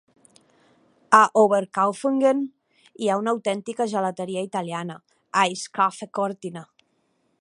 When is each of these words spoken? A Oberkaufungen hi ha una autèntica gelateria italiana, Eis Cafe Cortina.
A 1.17 1.19
Oberkaufungen 1.41 2.41
hi 3.03 3.11
ha 3.15 3.19
una 3.23 3.35
autèntica 3.37 3.87
gelateria 3.93 4.45
italiana, 4.49 4.97
Eis 5.43 5.67
Cafe 5.81 6.09
Cortina. 6.21 6.65